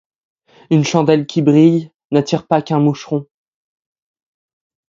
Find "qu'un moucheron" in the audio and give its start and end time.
2.63-3.27